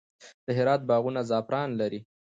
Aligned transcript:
د 0.45 0.47
هرات 0.57 0.81
باغونه 0.89 1.21
زعفران 1.29 1.69
لري. 1.79 1.99